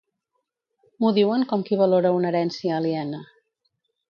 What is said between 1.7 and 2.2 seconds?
valora